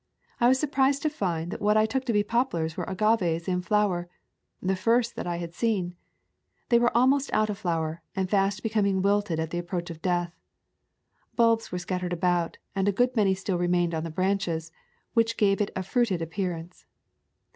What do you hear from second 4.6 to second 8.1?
first I had seen. They were almost out of flower,